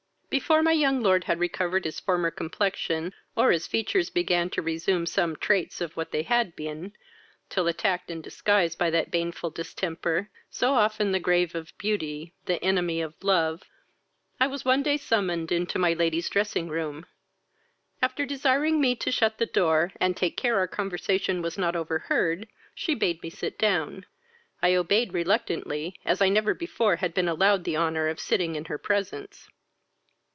"Before 0.31 0.63
my 0.63 0.71
young 0.71 1.01
lord 1.03 1.25
had 1.25 1.41
recovered 1.41 1.83
his 1.83 1.99
former 1.99 2.31
complexion, 2.31 3.13
or 3.35 3.51
his 3.51 3.67
features 3.67 4.09
began 4.09 4.49
to 4.51 4.61
reassume 4.61 5.05
some 5.05 5.35
traits 5.35 5.81
of 5.81 5.97
what 5.97 6.11
they 6.13 6.21
had 6.23 6.55
been, 6.55 6.93
till 7.49 7.67
attacked 7.67 8.09
and 8.09 8.23
disguised 8.23 8.77
by 8.77 8.89
that 8.91 9.11
baneful 9.11 9.49
distemper, 9.49 10.29
so 10.49 10.73
often 10.73 11.11
the 11.11 11.19
grave 11.19 11.53
of 11.53 11.77
beauty, 11.77 12.33
the 12.45 12.63
enemy 12.63 13.01
of 13.01 13.21
love, 13.21 13.63
I 14.39 14.47
was 14.47 14.63
one 14.63 14.81
day 14.83 14.95
summoned 14.95 15.51
into 15.51 15.77
my 15.77 15.91
lady's 15.91 16.29
dressing 16.29 16.69
room. 16.69 17.07
After 18.01 18.25
desiring 18.25 18.79
me 18.79 18.95
to 18.95 19.11
shut 19.11 19.37
the 19.37 19.45
door, 19.45 19.91
and 19.99 20.15
take 20.15 20.37
care 20.37 20.55
our 20.57 20.65
conversation 20.67 21.41
was 21.41 21.57
not 21.57 21.75
overheard, 21.75 22.47
she 22.73 22.95
bade 22.95 23.21
me 23.21 23.29
sit 23.29 23.59
down; 23.59 24.05
I 24.63 24.75
obeyed 24.75 25.13
reluctantly, 25.13 25.99
as 26.05 26.21
I 26.21 26.29
never 26.29 26.53
before 26.53 26.95
had 26.95 27.13
been 27.13 27.27
allowed 27.27 27.65
the 27.65 27.75
honour 27.75 28.07
of 28.07 28.21
sitting 28.21 28.55
in 28.55 28.63
her 28.65 28.77
presence. 28.77 29.49